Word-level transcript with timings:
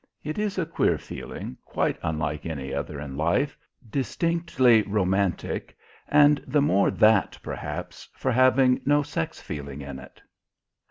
It 0.23 0.39
is 0.39 0.57
a 0.57 0.65
queer 0.65 0.97
feeling 0.97 1.57
quite 1.63 1.99
unlike 2.01 2.43
any 2.47 2.73
other 2.73 2.99
in 2.99 3.15
life, 3.15 3.55
distinctly 3.87 4.81
romantic 4.81 5.77
and 6.09 6.43
the 6.47 6.59
more 6.59 6.89
that 6.89 7.37
perhaps 7.43 8.09
for 8.15 8.31
having 8.31 8.81
no 8.83 9.03
sex 9.03 9.39
feeling 9.39 9.81
in 9.81 9.99
it. 9.99 10.19